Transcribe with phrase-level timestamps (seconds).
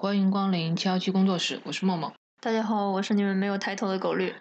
[0.00, 2.14] 欢迎光临七幺七工作室，我是默默。
[2.38, 4.32] 大家好，我是你们没有抬头的狗绿。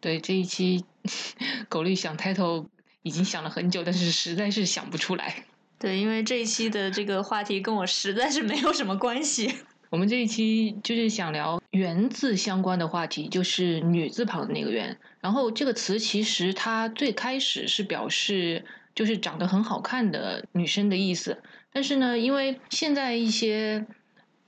[0.00, 0.84] 对这一期，
[1.70, 2.68] 狗绿想抬头
[3.04, 5.44] 已经想了很久，但是实在是想不出来。
[5.78, 9.54] 对，因为这一期的这个话题跟我实在是没有什么关系。
[9.88, 14.98] 我们这一期就是想聊“圆”字相关的话题，就是女字旁的那个“圆”。
[15.22, 18.64] 然后这个词其实它最开始是表示
[18.96, 21.40] 就是长得很好看的女生的意思，
[21.72, 23.86] 但是呢，因为现在一些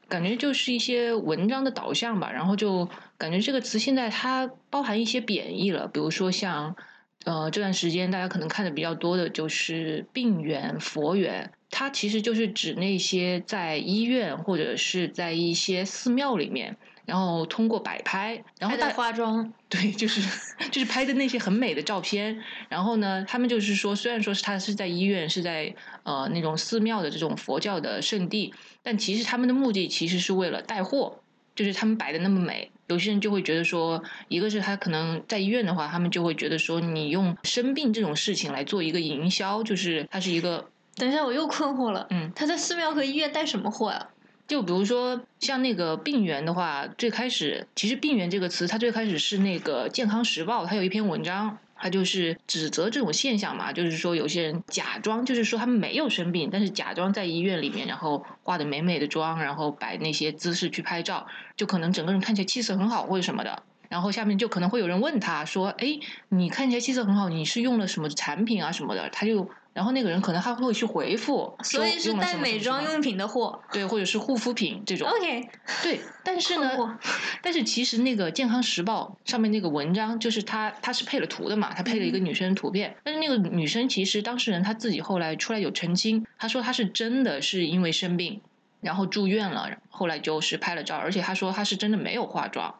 [0.08, 2.88] 感觉就是一些文章的导向吧，然后就
[3.18, 6.76] 感觉这个词现在它包含一些贬义了，比如说像
[7.24, 11.52] 呃这段时间大家可能看的比较多的就是病源、佛源。
[11.78, 20.22] 它其实就是指那些在医院或者是在一些寺庙里面，然后通过摆拍，然后带化妆， 对，就是
[20.70, 22.42] 就是拍的那些很美的照片。
[22.70, 31.20] 然后呢，他们就是说，虽然说是他是在医院，是在呃那种寺庙的这种佛教的圣地，但其实他们的目的其实是为了带货，
[31.54, 40.70] 就是他们摆的那么美，有些人就会觉得说，一个是他可能在医院的话，他们就会觉得说，你用生病这种事情来做一个营销，就是它是一个。
[40.96, 42.06] 等一下，我又困惑了。
[42.10, 44.08] 嗯，他在寺庙和医院带什么货呀？
[44.48, 63.64] 就比如说像那个病源的话，最开始其实“病源”这个词，它最开始是那个《健康时报》，它有一篇文章，它就是指责这种现象嘛，就是说有些人假装，就是说他们没有生病，但是假装在医院里面，然后化的美美的妆，然后摆那些姿势去拍照，就可能整个人看起来气色很好或者什么的。
[63.88, 69.50] 然后下面就可能会有人问他说：“哎，你看起来气色很好，你是用了什么产品啊什么的？”他就。
[69.76, 75.06] 然后那个人可能还会去回复，所以是带美妆用品的货， 对，或者是护肤品这种。
[75.06, 75.50] OK，
[75.82, 76.98] 对，但是呢，
[77.42, 88.40] 但是其实那个健康时报上面那个文章，就是他他是配了图的嘛，他配了一个女生图片，但是那个女生其实当事人她自己后来出来有澄清，她说她是真的是因为生病，
[88.80, 92.74] 然后住院了，后来就是拍了照，而且她说她是真的没有化妆。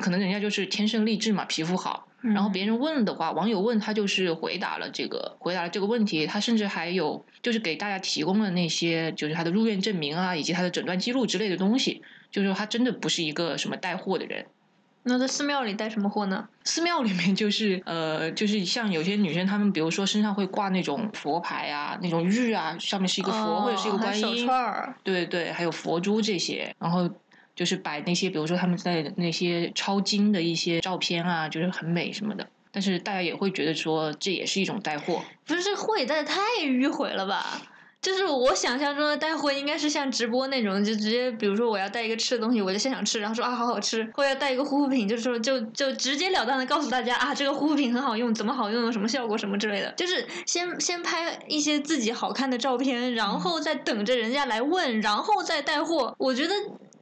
[0.00, 2.05] 可能人家就是天生丽质嘛，皮肤好。
[2.20, 6.26] 然后别人问的话，网友问他就是回答了这个，回答了这个问题。
[6.26, 12.02] 他甚至还有就是给大家提供了那些就是他的入院证明啊，以及他的诊断记录之类的东西。
[12.30, 14.46] 就是说他真的不是一个什么带货的人。
[15.04, 16.48] 那在寺庙里带什么货呢？
[16.64, 27.08] 寺庙里面就是呃，就是像有些女生，她们比如说身上会挂那种佛牌啊，那种玉啊，上面是一个佛或者是一个观音，手串，对对，还有佛珠这些，然后。
[27.56, 32.46] 就是摆那些，比如说他们在那些抄经的一些照片啊，就是很美什么的。
[32.70, 35.22] 但是大家也会觉得说，这也是一种带货。
[35.46, 37.62] 不是这货也带的太迂回了吧？
[38.02, 44.06] 就是我想象中的带货应该是像直播那种，就直接比如说我要带一个吃的东西，我就现场吃，然后说啊好好吃。
[44.12, 49.90] 或者带一个护肤品，就是说就就直截了当的告诉大家啊，这个护肤品很好用，怎么好用，什么效果什么之类的。
[49.92, 56.14] 就是先先拍一些自己好看的照片，然后再等着人家来问，然后再带货。
[56.18, 56.54] 我觉得。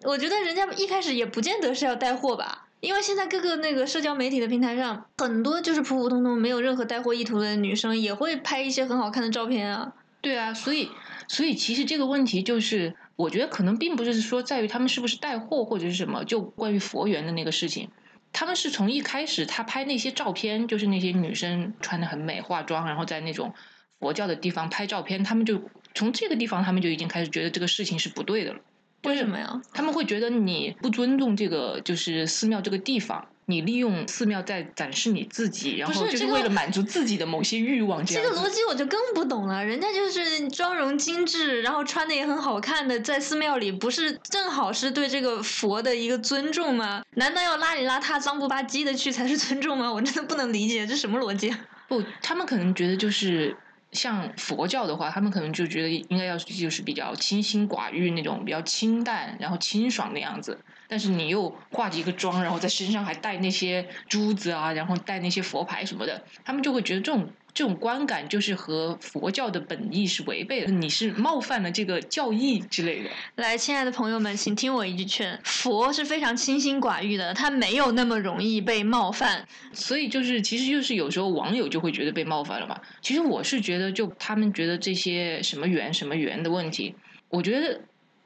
[0.05, 9.95] 我觉得人家一开始也不见得是要带货吧，因为现在各个那个社交媒体的平台上，很多就是普普通通没有任何带货意图的女生也会拍一些很好看的照片啊。
[10.21, 10.91] 对啊，所以
[11.27, 17.91] 所以其实这个问题就是，我觉得可能并不是说在于他们是不是带货或者是什么，就关于佛缘的那个事情，
[18.33, 23.55] 他们是从一开始他拍那些照片，就是那些女生穿的很美，化妆，然后在那种
[24.01, 25.63] 佛教的地方拍照片，他们就
[25.95, 28.61] 从这个地方他们就已经开始觉得这个事情是不对的了。
[29.05, 29.61] 为什么呀？
[29.73, 38.05] 他们会觉得你不尊重这个，就是寺庙这个地方，你利用寺庙在展示你自己，然后就是为了满足自己的某些欲望。
[38.05, 39.65] 这个逻辑我就更不懂了。
[39.65, 47.03] 人家就是妆容精致，然后穿的也很好看的，在寺庙里不是正好是对这个佛的一个尊重吗？
[47.17, 49.93] 难道要邋里邋遢、脏不吧唧的去才是尊重吗？
[49.93, 51.55] 我真的不能理解这什么逻辑。
[51.87, 53.57] 不，他们可能觉得就是。
[53.95, 60.59] 像佛教的话，他们可能就觉得应该要就是比较清心寡欲那种，比较清淡，然后清爽的样子。
[60.87, 67.27] 但是你又化着一个妆，然后在身上还带那些珠子啊，然后带那些佛牌什么的，他们就会觉得这种。
[67.55, 73.09] 这种观感就是和佛教的本意是违背的，你是冒犯了这个教义之类的。
[73.37, 79.47] 来，亲爱的朋友们，请听我一句劝：佛是非常清心寡欲的，他没有那么容易被冒犯。
[79.73, 82.81] 所以就是，其实就是有时候网友就会觉得被冒犯了嘛。
[83.01, 86.97] 其实我是觉得，就他们觉得这些什么缘什么缘的问题，
[87.29, 87.83] 我觉得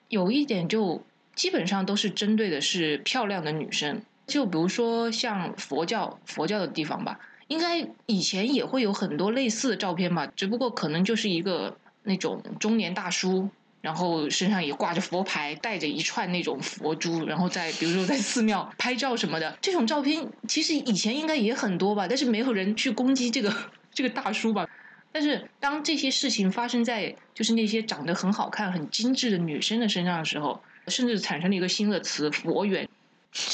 [0.09, 1.05] 有一点就
[1.35, 4.01] 基本上都是针对的是漂亮的女生。
[4.27, 7.21] 就比如说像佛教佛教的地方吧。
[7.49, 13.49] 应该以前也会有很多类似的照片吧，只不过可能就是一个那种中年大叔，
[13.81, 23.53] 然后身上也挂着佛牌，带着一串那种佛珠，然后在比如说在寺庙拍照什么的，这种照片其实以前应该也很多吧，但是没有人去攻击这个
[23.93, 24.69] 这个大叔吧。
[25.11, 32.87] 但是当这些事情发生在就是那些长得很好看、很精致的女生的身上的时候，甚至产生了一个新的词“佛缘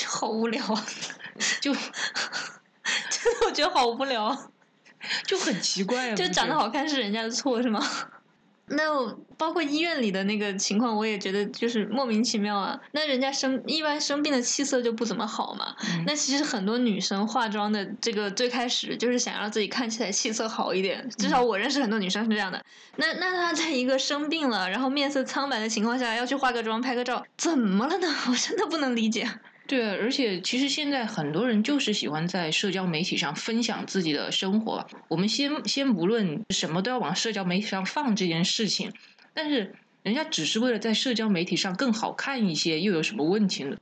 [0.05, 0.87] 好无聊啊！”，
[1.63, 1.73] 就
[3.11, 4.39] 真的我觉得好无聊啊，
[5.27, 6.15] 就很奇怪啊。
[6.17, 7.83] 就长得好，看是人家的错是吗？
[8.67, 12.81] 那我包括医院里的那个情况，我也觉得就是莫名其妙啊。
[12.93, 15.77] 那人家生一般生病的气色就不怎么好嘛。
[15.87, 22.65] 嗯那其实很多女生化妆的这个最开始就是想让自己看起来气色好一点，至少我认识很多女生是这样的。
[22.97, 28.09] 那那她在一个生病了，然后面色苍白的情况下要去化个妆拍个照，怎么了呢？
[28.31, 29.29] 我真的不能理解。
[29.67, 34.87] 对，而且其实现在很多人就是喜欢在社交媒体上分享自己的生活。
[35.09, 38.93] 我们先先不论什么都要往社交媒体上放这件事情，
[39.33, 43.77] 但是人家只是为了在社交媒体上更好看一些，又有什么问题呢？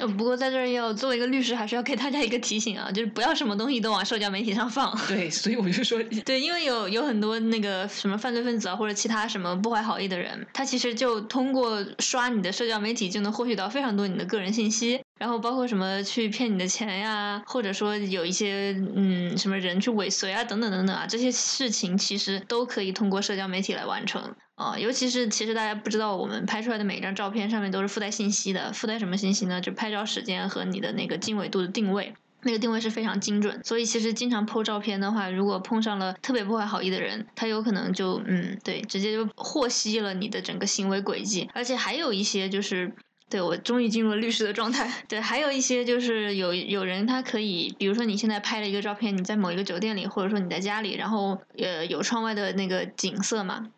[0.00, 4.96] 呃，不过在这儿要作为一个律师，还是要给大家一个提醒啊，就是不要什么东西都往社交媒体上放。
[5.06, 24.34] 对，所以我就说， 对，因为有有很多那个什么犯罪分子啊，或者其他什么不怀好意的人，他其实就通过刷你的社交媒体就能获取到非常多你的个人信息，然后包括什么去骗你的钱呀，或者说有一些嗯什么人去尾随啊，等等等等啊，这些事情其实都可以通过社交媒体来完成。
[24.60, 29.60] 啊、尤其是其实大家不知道，我们拍出来的每一张照片上面都是附带信息的，附带什么信息呢？
[29.60, 32.12] 就拍照时间和你的那个经纬度的定位。
[32.42, 42.92] 那个定位是非常精准，所以其实经常 PO 照片的话，如果碰上了特别不怀好意的人，他有可能就嗯，对，直接就获悉了你的整个行为轨迹，而且还有一些就是。
[43.30, 44.90] 对，我终于进入了律师的状态。
[45.06, 53.68] 对，还有一些就是有有人他可以，比如说你现在拍了一个照片，你在某一个酒店里，或者说你在家里，然后呃有窗外的那个景色嘛，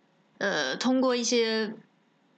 [0.43, 1.73] 呃，通过一些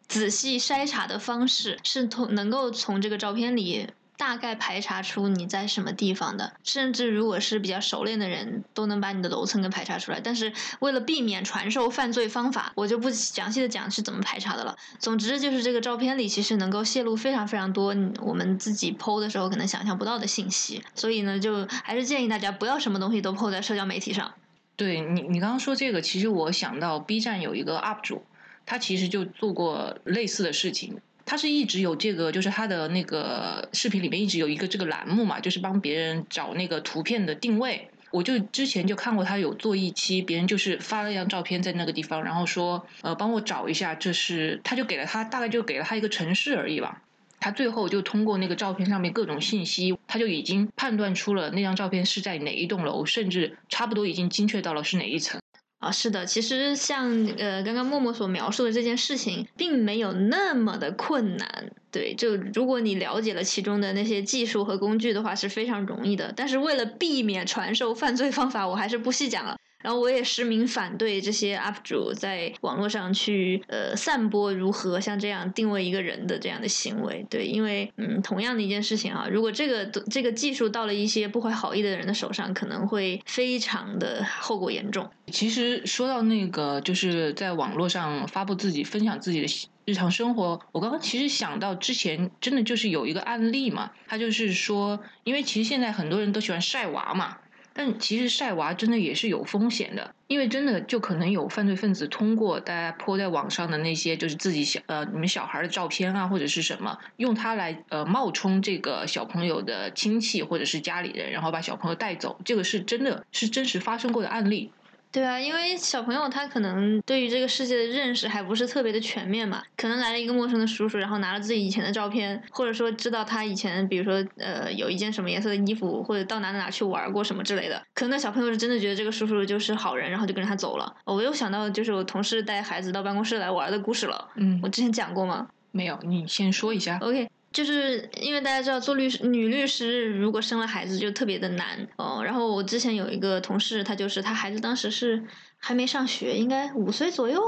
[0.06, 10.20] 仔细筛查的方式，是通能够从这个照片里大概排查出你在什么地方的，甚至如果是比较熟练的人，都能把你的楼层给排查出来。
[10.20, 14.76] 但是为了避免传授犯罪方法，我就不详细的讲是怎么排查的了。
[14.98, 24.34] 总之就是这个照片里其实能够泄露非常非常多我们自己剖的时候可能想象不到的信息，所以呢，就还是建议大家不要什么东西都剖在社交媒体上。
[24.76, 28.24] 对你，你刚刚说这个，其实我想到 B 站有一个 UP 主，
[28.66, 30.98] 他其实就做过类似的事情。
[31.26, 37.88] 他是一直有这个，就是他的那个视频里面一直有一个这个栏目嘛，就是帮别人找那个图片的定位。
[38.10, 47.00] 我就之前就看过他有做一期，别人就是发了一张照片在那个地方，然后说呃帮我找一下，这是他就给了他大概就给了他一个城市而已吧。
[47.44, 55.38] 他最后就通过那个照片上面各种信息，他就已经判断出了那张照片是在哪一栋楼，甚至差不多已经精确到了是哪一层。
[55.78, 61.70] 啊，是的，其实像呃刚刚默默所描述的这件事情，并没有那么的困难。
[61.90, 66.32] 对，就如果你了解了其中的那些技术和工具的话，是非常容易的。
[66.34, 69.58] 但是为了避免传授犯罪方法，我还是不细讲了。
[69.84, 77.26] 然后我也实名反对这些 UP 主在网络上去呃散播如何像这样定位一个人的这样的行为。
[77.28, 85.10] 对，因为嗯同样的一件事情啊，如果这个这个技术到了一些不怀好意的人的手上，可能会非常的后果严重。
[85.26, 97.36] 其实说到那个，就是在网络上发布自己、分享自己的日常生活，我刚刚其实想到之前真的就是有一个案例嘛，他就是说，因为其实现在很多人都喜欢晒娃嘛。
[97.76, 114.70] 但其实晒娃真的也是有风险的，因为真的就可能有犯罪分子通过大家泼在网上的那些就是自己小呃你们小孩的照片啊或者是什么，用它来呃冒充这个小朋友的亲戚或者是家里人，然后把小朋友带走，这个是真的是真实发生过的案例。
[115.14, 130.96] 对啊，因为小朋友他可能对于这个世界的认识还不是特别的全面嘛，可能来了一个陌生的叔叔，然后拿了自己以前的照片，或者说知道他以前比如说呃有一件什么颜色的衣服，或者到哪哪哪去玩过什么之类的，可能那小朋友是真的觉得这个叔叔就是好人，然后就跟着他走了。
[131.04, 135.46] 我又想到就是我同事带孩子到办公室来玩的故事了，嗯我之前讲过吗？
[135.70, 136.98] 没有，你先说一下。
[137.00, 142.20] OK，就是因为大家知道做律师，女律师如果生了孩子就特别的难哦。
[142.24, 145.22] 然后我之前有一个同事，她就是她孩子当时是
[145.58, 147.40] 还没上学，应该五岁左右，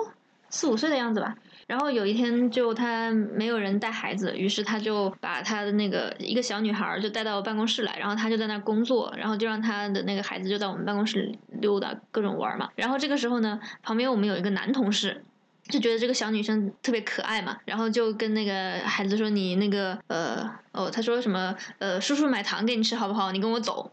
[0.48, 1.34] 四五岁的样子吧。
[1.66, 12.68] 然后有一天就她没有人带孩子，于是她就把她的那个一个小女孩就带到办公室来，然后她就在那工作，然后就让她的那个孩子就在我们办公室溜达各种玩嘛。
[12.76, 15.24] 然后这个时候呢，旁边我们有一个男同事，
[15.68, 23.32] 就觉得这个小女生特别可爱嘛，然后就跟那个孩子说：“你那个呃哦，他说什么呃，叔叔买糖给你吃好不好？
[23.32, 23.90] 你跟我走。”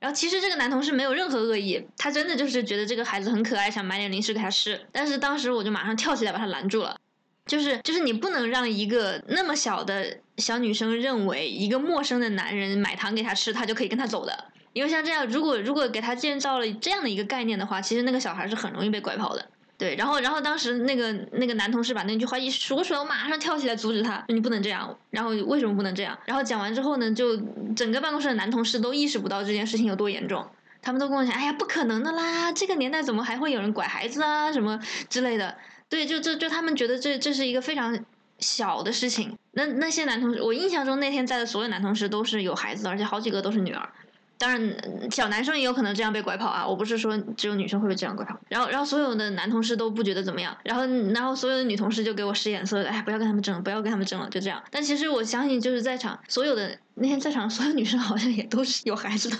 [0.00, 4.80] 然后其实这个男同事没有任何恶意，他真的就是觉得这个孩子很可爱，想买点零食给他吃。
[4.92, 6.96] 但是当时我就马上跳起来把他拦住了，
[7.46, 14.44] 就是就是你不能让一个那么小的小女生认为一个陌生的男人买糖给她吃，她就可以跟他走的。
[14.74, 19.48] 因为像这样，如果如果给他建造了这样的一个概念的话，其实那个小孩是很容易被拐跑的。
[19.76, 24.96] 对，然后然后当时那个那个男同事把那句话一说出来，我马上跳起来阻止他，你不能这样。
[25.10, 26.16] 然后为什么不能这样？
[26.26, 27.36] 然后讲完之后呢，就
[27.74, 30.48] 整个办公室的男同事都意识不到这件事情有多严重，
[30.80, 35.56] 他们都跟我讲，哎呀，不可能的啦，这个年代怎么还会有人拐孩子啊，什么之类的。
[35.88, 37.98] 对，就就就他们觉得这这是一个非常
[38.38, 39.36] 小的事情。
[39.52, 43.88] 那那些男同事，我印象中那天在的所有男同事都是有孩子的，而且好几个都是女儿。
[44.36, 46.66] 当然，小男生也有可能这样被拐跑啊！
[46.66, 48.38] 我不是说只有女生会被这样拐跑。
[48.48, 54.62] 然后，然后所有的男同事都不觉得怎么样，然后，然后所有的女同事就给我使眼色，哎，不要跟他们争，不要跟他们争了，就这样。
[54.70, 56.78] 但其实我相信，就是在场所有的。
[56.96, 59.36] 那天在场所有女生好像也都是有孩子的，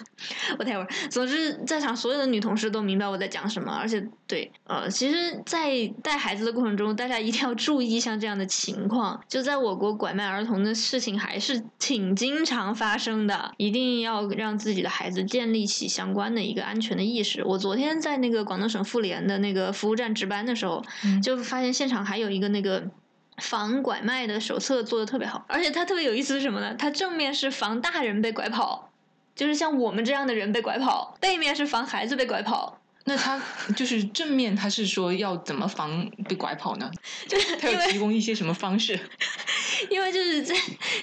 [0.59, 0.89] 我待会儿。
[1.09, 9.23] 总之，在场所有的女同事都明白我在讲什么，而且对，呃，其实，在带孩子的过程中，大家一定要注意像这样的情况。
[9.29, 17.45] 就在我国，拐卖儿童的事情还是挺经常发生的，一定要让自己的孩子建立起相关的一个安全的意识。
[17.45, 20.85] 我昨天在那个广东省妇联的那个服务站值班的时候，
[21.23, 22.91] 就发现现场还有一个那个。
[23.39, 26.75] 防拐卖的手册做的特别好，而且它特别有意思是什么呢？
[26.79, 28.91] 它正面是防大人被拐跑，
[29.35, 32.79] 就是像我们这样的人被拐跑；背面是防孩子被拐跑。
[33.07, 33.39] 那他
[33.77, 36.91] 就是正面，他是说要怎么防被拐跑呢？
[37.29, 38.99] 就是他有提供一些什么方式？
[39.91, 40.55] 因为就是在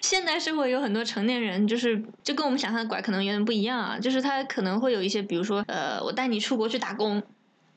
[0.01, 3.99] 现代社会，有很多成年人，就是就跟我们想象的拐可能有点不一样啊。
[3.99, 7.21] 就是他可能会有一些，比如说，呃，我带你出国去打工，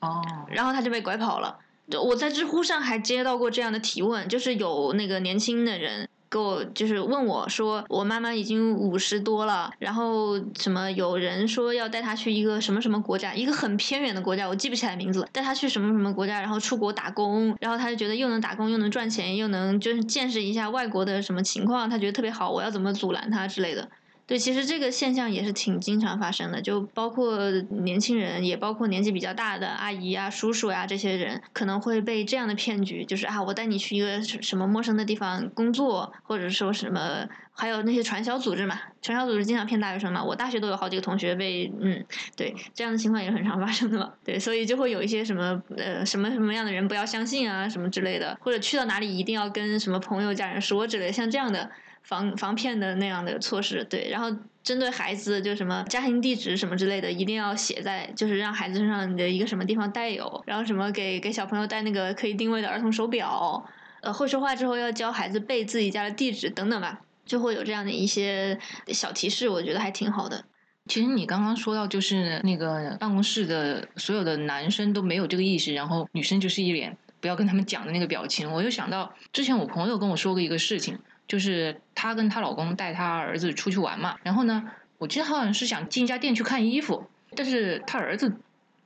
[0.01, 1.59] 哦，然后他就被拐跑了。
[1.93, 23.89] 我在知乎上还接到过这样的提问，就是有那个年轻的人给我就是问我说，我妈妈已经五十多了，然后什么有人说要带她去一个什么什么国家，一个很偏远的国家，我记不起来名字，带她去什么什么国家，然后出国打工，然后她就觉得又能打工又能赚钱，又能就是见识一下外国的什么情况，她觉得特别好，我要怎么阻拦她之类的。
[24.27, 27.51] 对，其实这个现象也是挺经常发生的，就包括
[27.83, 40.25] 年轻人，也包括年纪比较大的阿姨啊、叔叔呀这些人，可能会被这样的骗局，就是啊，我带你去一个什么陌生的地方工作，或者说什么，还有那些传销组织嘛，传销组织经常骗大学生嘛。
[40.25, 42.03] 我大学都有好几个同学被，嗯，
[42.35, 44.11] 对，这样的情况也很常发生的嘛。
[44.25, 51.71] 对，所以就会有一些什么呃什么什么样的人不要相信啊，什么之类的，或者去到哪里一定要跟什么朋友、家人说之类，像这样的。
[52.05, 54.31] 防防骗的那样的措施，对，然后
[54.63, 63.65] 针对孩子，就什么家庭地址什么之类的，一定要写在，就是让孩子身上你的一个什么地方带有，然后什么给给小朋友带那个可以定位的儿童手表，
[64.03, 68.59] 呃，会说话之后要教孩子背自己家的地址等等吧，就会有这样的一些
[68.89, 70.45] 小提示，我觉得还挺好的。
[70.87, 80.99] 其实你刚刚说到，就是那个办公室的所有的男生都没有这个意识，然后女生就是一脸不要跟他们讲的那个表情，我又想到之前我朋友跟我说过一个事情。
[81.27, 88.37] 就是她跟她老公带她儿子出去玩嘛，然后呢，我记得好像是想进一家店去看衣服，但是她儿子，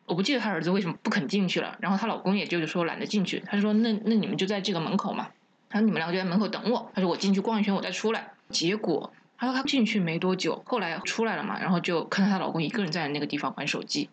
[0.07, 5.29] 我不记得她儿子为什么不肯进去了，然后她老公也就是说懒得进去，他说那那你们就在这个门口嘛，
[5.69, 14.09] 他说你们两个就在门口等我，他说我进去逛一圈我再出来，结果他说他进去没多久，后来出来了嘛，然后就看到她老公一个人在那个地方玩手机，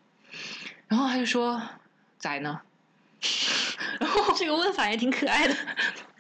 [0.87, 1.61] 然后他就说
[2.17, 2.61] 在呢，
[3.99, 5.55] 然后这个问法也挺可爱的。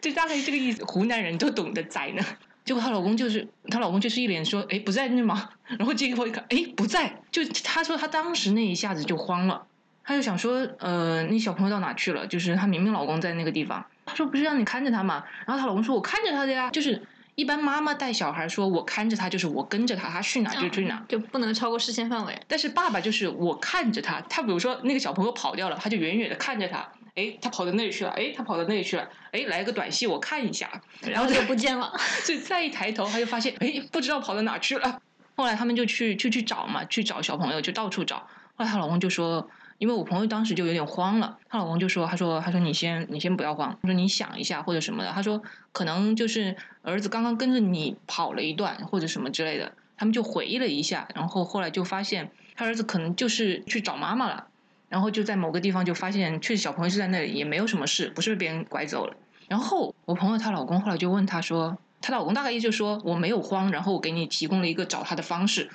[0.05, 2.23] 就大概这个意思，湖南人都懂得宰呢。
[2.63, 7.11] 结果她老公就是，她老公就是一脸说：“哎，不在那吗？”然后结果一看，哎，不在。
[7.31, 9.65] 就她说她当时那一下子就慌了，
[10.03, 17.01] 她就想说：“呃，那小朋友到哪去了？”就是她明明老公在那个地方，她说：“不是让你看着他吗？”然后她老公说：“我看着他的呀。”就是
[17.33, 26.87] 一般妈妈带小孩说：“我看着他，就是我跟着他，他去哪就去哪，就不能超过视线范围。”但是爸爸就是我看着他，他比如说那个小朋友跑掉了，他就远远的看着他。
[27.15, 28.11] 哎，他跑到那里去了。
[28.11, 29.09] 哎，他跑到那里去了。
[29.31, 30.69] 哎，来个短信，我看一下，
[31.01, 31.91] 然后就不见了。
[32.23, 35.01] 所以再一抬头，他就发现，哎，不知道跑到哪去了。
[35.35, 38.17] 后来他们就去就去找嘛，去找小朋友，就到处找。
[38.55, 45.41] 后来她老公就说，因为我朋友当时就有点慌了，她老公就说，他说，他说你先你先不要慌，他说你想一下或者什么的，他说
[45.71, 49.73] 可能就是儿子刚刚跟着你跑了一段或者什么之类的。
[49.97, 54.47] 他们就回忆了一下，然后后来就发现他儿子可能就是去找妈妈了。
[54.95, 59.13] 然后就在某个地方就发现，确实小朋友是在那里，也没有什么事，不是被别人拐走了。
[59.49, 65.67] 然后我朋友她老公后来就问她说，她老公大概意思就是说我没有慌，然后我给你提供了一个找他的方式。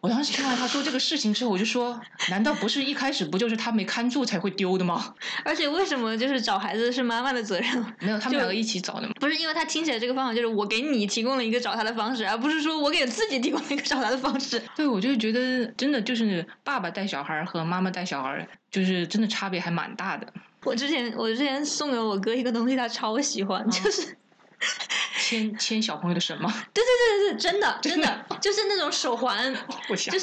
[0.00, 2.00] 我当时听完他说这个事情之后，我就说：
[2.30, 5.14] 难道不是一开始不就是他没看住才会丢的吗？
[5.44, 7.84] 而且为什么就是找孩子是妈妈的责任？
[7.98, 9.12] 没有，他们两个一起找的吗？
[9.20, 14.62] 不是，因为他听起来这个方法就是我给你提供了一个找他的方式，而不是说我给自己提供了一个找他的方式。
[14.74, 20.26] 对，我就觉得真的就是爸爸带小孩和妈妈带小孩，就是真的差别还蛮大的。
[20.64, 24.16] 我之前我之前送给我哥一个东西，他超喜欢，就是。
[25.18, 26.52] 牵牵小朋友的绳吗？
[26.74, 29.54] 对对对对对，真的真的 就是那种手环，
[29.88, 30.18] 就是就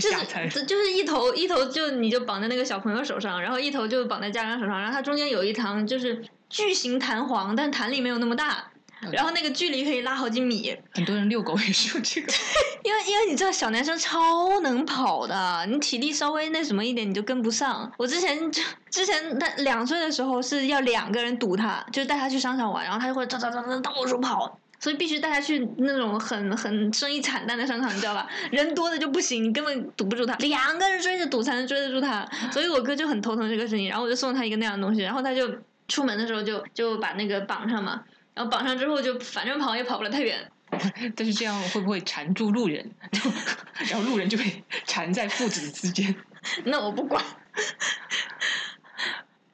[0.00, 0.64] 是。
[0.66, 8.70] 就是一头一头就你就绑在那个小朋友手上，然后一头就绑在家长手上，然后它中间有一层就是巨型弹簧，但弹力没有那么大，
[9.12, 10.76] 然后那个距离可以拉好几米。
[10.92, 12.32] 很多人遛狗也是用这个。
[12.82, 17.90] 因为因为你知道小男生超能跑的，你体力稍微那什么一点你就跟不上。
[17.96, 24.58] 我之前就之前他两岁的时候是要两个人堵他，就带他去商场玩，然后他就会哒哒哒哒到处跑。
[24.78, 28.28] 所以必须带他去那种很很生意惨淡的商场，你知道吧？
[28.52, 32.28] 人多的就不行，你根本堵不住他，两个人追着堵才能追得住他。
[32.52, 35.50] 所以我哥就很头疼这个事情，然后我就送他一个那样的东西，然后他就
[35.88, 38.02] 出门的时候就就把那个绑上嘛，
[38.36, 40.38] 然后绑上之后就反正跑也跑不了太远。
[41.16, 42.88] 但是这样会不会缠住路人？
[43.90, 46.14] 然后路人就会缠在父子之间。
[46.64, 47.24] 那我不管。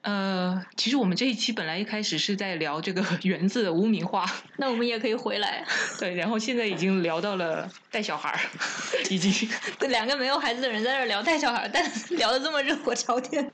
[0.01, 5.65] 呃，其实我们这一期本来一开始是在聊这个“园”子的污名化，那我们也可以回来。
[6.01, 8.41] 对，然后现在已经聊到了带小孩儿，
[9.11, 9.49] 已经
[9.89, 13.49] 两个没有孩子的人在这聊带小孩儿，但聊的这么热火朝天。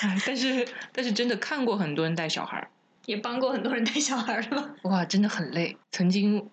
[0.00, 2.68] 唉但是但是真的看过很多人带小孩儿，
[3.06, 4.70] 也帮过很多人带小孩儿是吧？
[4.84, 5.76] 哇，真的很累。
[5.92, 6.48] 曾经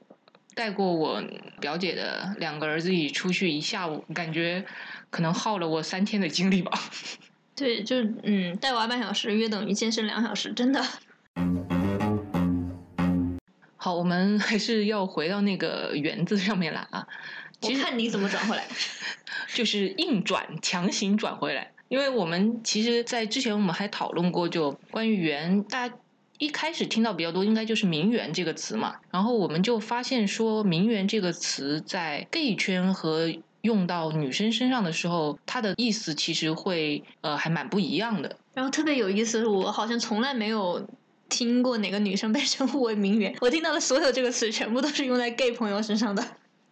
[0.54, 1.24] 带过我
[1.60, 4.66] 表姐的两个儿子一起出去一下午，感觉
[5.10, 6.72] 可能耗了我三天的精力吧。
[7.56, 10.84] 对，就嗯，带娃半小时约等于健身两小时，真的。
[13.78, 17.08] 好，我们还是要回到那个“园”子上面来啊。
[17.62, 18.66] 我其实看你怎么转回来。
[19.54, 21.72] 就是硬转，强行转回来。
[21.88, 25.96] 因为我们其实，在之前我们还讨论过，就关于“园”，大家
[26.42, 28.96] 一开始听到比较多，应该就是“名媛”这个词嘛。
[29.12, 33.32] 然后我们就发现说，“名媛”这个词在 gay 圈和
[33.62, 38.38] 用到女生身上的时候，它的意思其实会呃还蛮不一样的。
[38.56, 40.84] 然后特别有意思，我好像从来没有
[41.30, 43.36] 听过哪个女生被称呼为名媛。
[43.40, 46.26] 我听到的所有这个词，全部都是用在 gay 朋友身上的。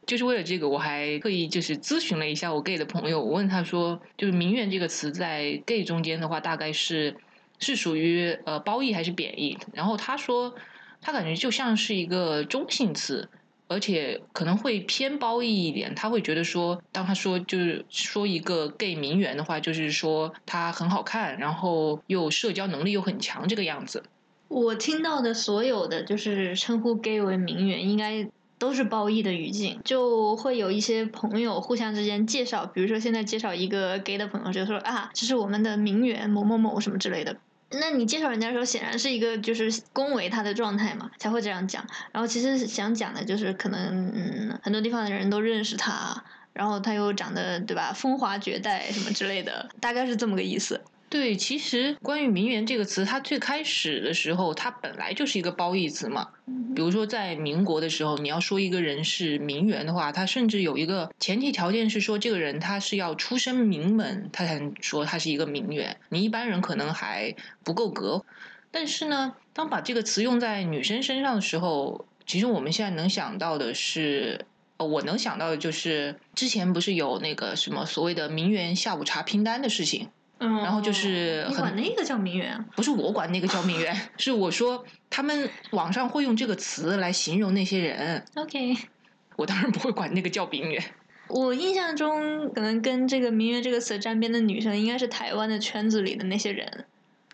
[0.07, 7.15] 就是为了这个，我还特意就是咨询了一下我 gay 的朋友，我问他说，就是“名媛”这个词在 gay 中间的话，大概是
[7.59, 9.57] 是属于呃褒义还是贬义？
[9.73, 10.55] 然后他说，
[11.01, 13.29] 他感觉就像是一个中性词，
[13.67, 15.93] 而且可能会偏褒义一点。
[15.93, 24.03] 他会觉得说，当他说就是说一个 gay 名媛的话，就是说他很好看，然后又社交能力又很强这个样子。
[24.47, 37.37] 我听到的所有的就是称呼 gay 为名媛，应该都是褒义的语境，就会有一些朋友互相之间介绍，比如说现在介绍一个 gay 的朋友，就说啊，这是我们的名媛某某某什么之类的。
[37.71, 41.85] 那你介绍人家的时候，显然是一个就是恭维他的状态嘛，才会这样讲。
[42.11, 50.81] 然后其实想讲的就是，可能嗯，很多地方的人都认识他，然后他又长得对吧，风华绝代什么之类的，大概是这么个意思。
[51.09, 56.29] 对，其实关于“名媛”这个词，它最开始的时候，它本来就是一个褒义词嘛。
[56.75, 65.97] 比如说，在民国的时候，你要说一个人是名媛的话，他甚至有一个前提条件是说，这个人他是要出身名门，他才能说他是一个名媛。
[66.09, 68.23] 你一般人可能还不够格。
[68.69, 74.45] 但是呢，当把这个词用在女生身上的时候，其实我们现在能想到的是，
[74.77, 80.09] 呃，我能想到的就是之前不是有那个什么所谓的名媛下午茶拼单的事情。
[80.39, 82.65] 嗯，然后就是你很管那个叫名媛啊？
[82.75, 88.75] 不是我管那个叫名媛， 是我说他们网上会用这个词来形容那些人，OK，
[89.35, 90.81] 我当然不会管那个叫名媛。
[91.27, 96.85] 我印象中可能跟这个“名媛”这个词沾边的女生，应该是台湾的圈子里的那些人，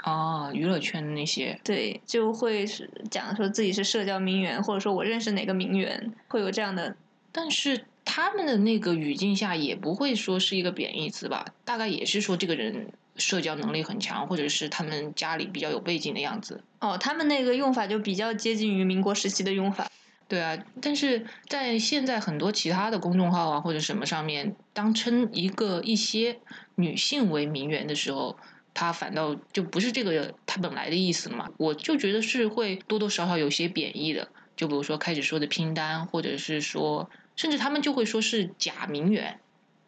[0.04, 6.98] 哦，娱乐圈的那些，对，就会是讲说自己是社交名媛，或者说我认识哪个名媛，会有这样的。
[7.32, 11.46] 但是他们的那个语境下也不会说是一个贬义词吧？
[11.66, 16.64] 大概也是说这个人社交能力很强，或者是他们家里比较有背景的样子。
[16.80, 19.90] 哦，他们那个用法就比较接近于民国时期的用法。
[20.28, 26.40] 对啊，但是在现在很多其他的公众号啊或者什么上面，当称一个一些
[26.76, 28.36] 女性为名媛的时候，
[28.74, 31.48] 它反倒就不是这个它本来的意思了嘛。
[31.58, 39.40] 我就觉得是会多多少少有些贬义的，就比如说开始说的拼单，或者是说，甚至他们就会说是假名媛。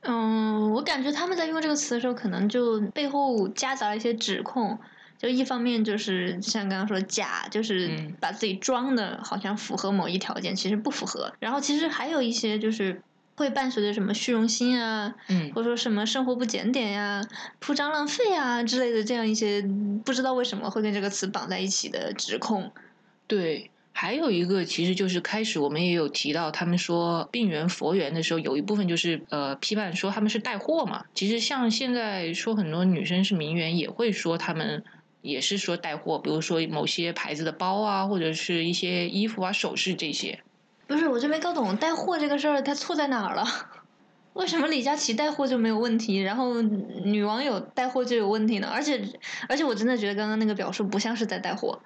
[0.01, 4.77] 嗯，我感觉他们在用这个词的时候，可能就背后夹杂了一些指控。
[5.17, 11.33] 就一方面就是像刚刚说假，就是嗯把自己装的好像符合某一条件，其实不符合。
[11.39, 13.01] 然后其实还有一些就是
[13.35, 17.19] 会伴随着什么虚荣心啊，嗯或者说什么生活不检点呀、
[17.57, 19.63] 铺张浪费啊之类的这样一些
[20.05, 22.71] 不知道为什么会跟这个词绑在一起的指控。
[23.25, 31.03] 对，还有一个其实就是开始我们也有提到，他们说病源佛缘的时候，有一部分就是呃批判说他们是带货嘛。
[31.15, 34.83] 其实像现在说很多女生是名媛，也会说他们
[35.23, 40.39] 也是说带货，比如说某些牌子的包啊，或者是一些衣服啊、首饰这些。
[40.85, 43.43] 不是，我就没搞懂带货这个事儿它错在哪儿了。
[44.33, 48.69] 为什么李佳琦带货就没有问题，然后女网友带货就有问题呢？
[48.71, 49.03] 而且
[49.49, 51.81] 而且我真的觉得刚刚那个表述不像是在带货，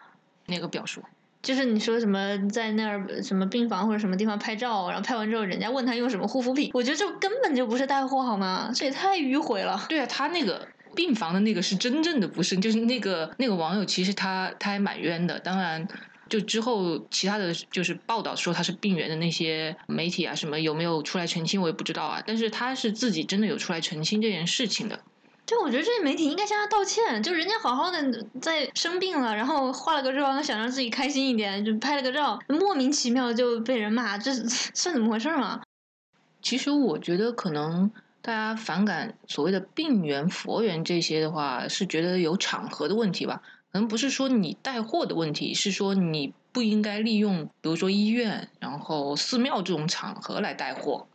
[0.47, 1.02] 那个表述？
[1.41, 8.71] 就是你说什么在那儿什么病房或者什么地方拍照，然后拍完之后人家问他用什么护肤品，我觉得这根本就不是带货好吗？
[8.75, 9.86] 这也太迂回了。
[9.89, 15.88] 对啊，他那个病房的那个是真正的不是，就是那个那个网友其实他他还蛮冤的，当然。
[16.30, 24.97] 就之后其他的就是报道说他是病源的那些媒体啊什么有没有出来澄清我也不知道啊，但是他是自己真的有出来澄清这件事情的。
[25.45, 34.34] 就我觉得这些媒体应该向他道歉，就人家好好的在生病了，然后化了个妆想让自己开心一点，就拍了个照，莫名其妙就被人骂，这
[34.73, 35.62] 算怎么回事嘛？
[36.41, 43.41] 其实我觉得可能大家反感所谓的病源佛缘这些的话，是觉得有场合的问题吧。
[43.71, 51.08] 可能不是说你带货的问题，是说你不应该利用，比如说医院、然后寺庙这种场合来带货。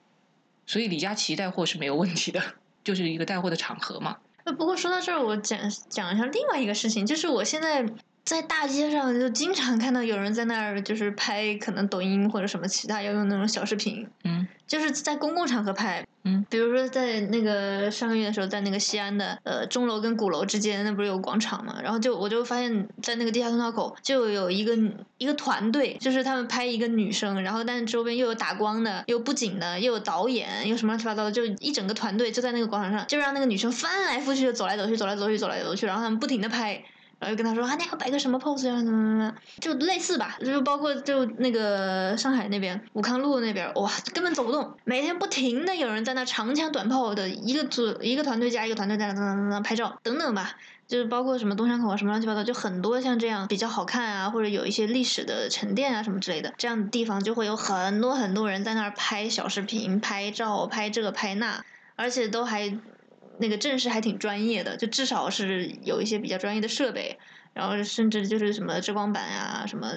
[0.66, 2.42] 所以李佳琦带货是没有问题的，
[2.86, 4.16] 就是一个带货的场合嘛。
[4.44, 7.84] 那，不过说到这儿，我讲讲一下另外一个事情，就是我现在
[8.26, 16.04] 在大街上就经常看到有人在那儿就是拍可能抖音或者什么其他要用那种小视频，嗯，就是在公共场合拍。
[16.24, 21.76] 嗯，比如说在那个上个月的时候，在那个西安的呃钟楼跟鼓楼之间，那不是有广场嘛？
[21.80, 24.76] 然后就我就发现，在那个地下通道口就有一个
[25.18, 36.82] 一个团队，就是他们拍一个女生，然后但是周边又有打光的，又布景的，又有导演，又什么乱七八糟的，就一整个团队就在那个广场上，就让那个女生翻来覆去的走来走去，走来走去，走来走去，然后他们不停的拍。
[37.18, 38.76] 然后就跟他说啊，你要摆个什么 pose 呀？
[38.76, 50.52] 怎么怎么怎么，就类似吧，就包括就那个上海那边武康路那边，哇，根本走不动，每天不停的有人在那长枪短炮的一个组一个团队加一个团队在那等等等等拍照等等吧，
[50.86, 61.64] 就是包括什么东山口啊什么乱七八糟，就很多像这样比较好看啊，或者有一些历史的沉淀啊什么之类的这样的地方，就会有很多很多人在那儿拍小视频、拍照、拍这个拍那，
[61.96, 62.78] 而且都还。
[63.38, 67.18] 那个阵势还挺专业的，就至少是有一些比较专业的设备，
[67.52, 69.90] 然后甚至就是什么遮光板啊，什么，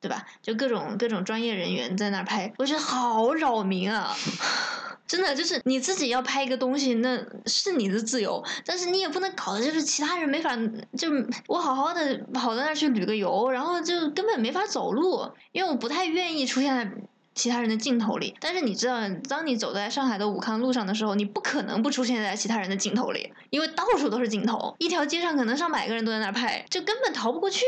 [0.00, 0.24] 对吧？
[0.42, 4.14] 就各种各种专业人员在那儿拍，我觉得好扰民啊！
[5.06, 10.56] 真的，就是你自己要拍一个东西，那是你的自由，但是你也不能搞的，就是其他人没法，
[10.96, 11.08] 就
[11.46, 16.90] 我好好的跑到那儿去旅个游，然后就根本没法走路，因为我不太愿意出现在。
[17.34, 27.64] 其他人的镜头里，但是你知道，当你走在上海的武康路上的时候，你不可能不出现在其他人的镜头里，因为到处都是镜头，一条街上可能上百个人都在那儿拍，就根本逃不过去。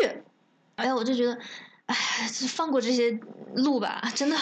[0.76, 1.36] 哎呀，我就觉得，
[1.86, 1.96] 哎，
[2.48, 3.18] 放过这些
[3.56, 4.36] 路吧，真的。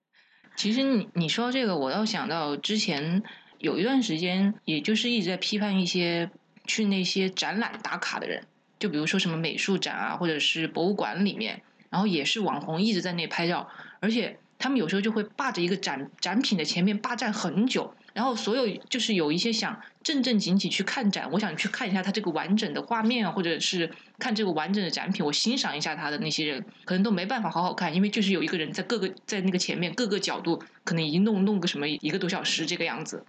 [0.56, 3.22] 其实你你说这个，我倒想到之前
[3.58, 6.30] 有一段时间，也就是一直在批判一些
[6.66, 8.44] 去那些展览打卡的人，
[8.78, 14.38] 就比如说什么美术展啊，或者是博物馆里面，然后也是网红一直在那拍照，而且。
[14.58, 33.24] 他们有时候就会霸着一个展展品的前面霸占很久，然后所有就是有一些想正正经经去看展，我想去看一下它这个完整的画面啊，或者是看这个完整的展品，我欣赏一下它的那些人，可能都没办法好好看，因为就是有一个人在各个在那个前面各个角度，可能一弄弄个什么一个多小时这个样子。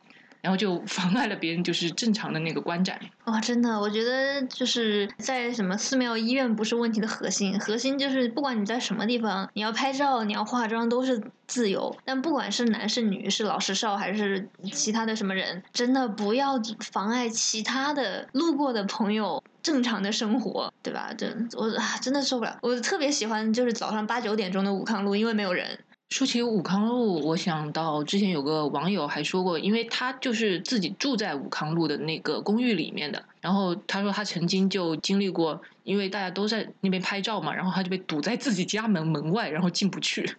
[0.47, 2.97] 然后就妨碍了别人，就是正常的那个观展。
[3.25, 11.93] 哇，真的，我觉得就是在什么寺庙、医院不是问题的核心，核心就是不管你在什么地方，你要拍照、你要化妆都是自由。
[12.05, 21.13] 但不管是男是女，是老是少还是其他的什么人，真的不要妨碍其他的路过的朋友正常的生活，对吧？
[21.17, 22.57] 这我啊真的受不了。
[22.61, 25.77] 我特别喜欢就是早上八九点钟的武康路，因为没有人。
[26.09, 40.35] 说起武康路，我想到之前有个网友还说过，因为他就是自己住在武康路的那个公寓里面的，然后他说他曾经就经历过，因为大家都在那边拍照嘛，然后他就被堵在自己家门门外，然后进不去。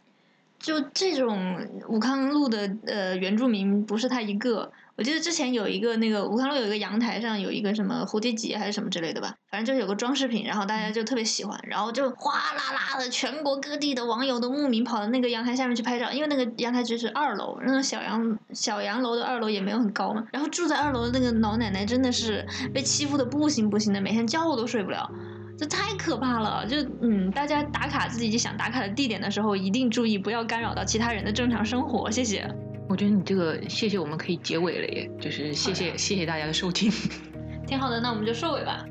[0.59, 4.73] 就这种武康路的呃原住民不是他一个。
[4.99, 25.09] 我记得之前有一个那个武康路有一个阳台上有一个什么蝴蝶结还是什么之类的吧，反正就是有个装饰品，然后大家就特别喜欢，然后就哗啦啦的全国各地的网友都慕名跑到那个阳台下面去拍照，因为那个阳台只是二楼，那个小洋小洋楼的二楼也没有很高嘛，然后住在二楼的那个老奶奶真的是被欺负的不行不行的，每天觉都睡不了，
[25.57, 26.67] 这太可怕了。
[26.67, 32.53] 就嗯，大家打卡自己想打卡的地点的时候，一定注意不要干扰到其他人的正常生活，谢谢。
[32.89, 36.91] 我觉得你这个谢谢我们可以结尾了耶，就是谢谢谢谢大家的收听，
[37.67, 38.85] 挺好的，那我们就收尾吧。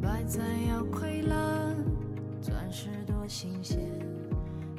[0.00, 1.76] 白菜要溃烂，
[2.40, 3.80] 钻石多新鲜，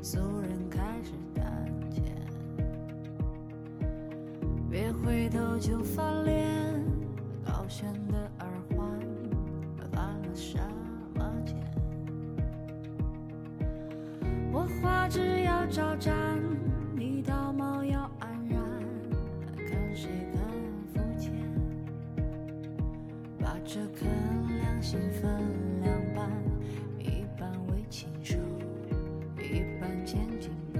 [0.01, 1.45] 俗人开始胆
[1.91, 2.01] 怯，
[4.69, 6.47] 别回头就翻脸，
[7.45, 8.87] 高悬的耳环，
[9.91, 10.57] 花了什
[11.13, 11.57] 么钱？
[14.53, 16.39] 我花枝要招展。
[17.31, 18.61] 道貌要安然，
[19.55, 20.41] 看谁更
[20.91, 21.31] 肤浅。
[23.39, 24.05] 把这颗
[24.59, 25.31] 良心分
[25.81, 26.29] 两半，
[26.99, 28.35] 一半为情书，
[29.39, 30.70] 一半坚定。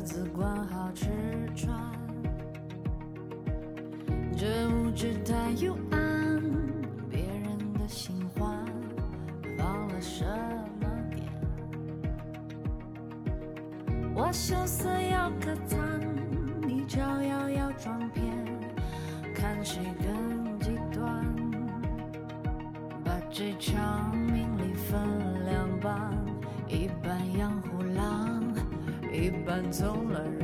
[0.00, 1.10] 各自管好吃
[1.54, 1.78] 穿。
[4.34, 6.42] 这物质太幽暗，
[7.10, 8.64] 别人的新欢
[9.58, 10.24] 放了什
[10.80, 11.28] 么点？
[14.14, 16.00] 我羞涩要可餐，
[16.62, 18.24] 你招摇要装骗，
[19.34, 21.22] 看谁更极端。
[23.04, 24.16] 把这场
[29.50, 30.39] 赶走，了